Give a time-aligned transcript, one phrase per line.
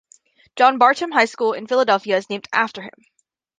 [0.55, 3.05] John Bartram High School in Philadelphia is named after him.